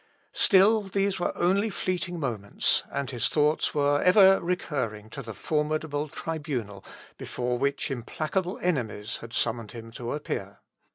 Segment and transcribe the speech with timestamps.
[0.33, 6.07] Still, these were only fleeting moments, and his thoughts were ever recurring to the formidable
[6.07, 6.83] tribunal
[7.19, 10.57] before which implacable enemies had summoned him to appear.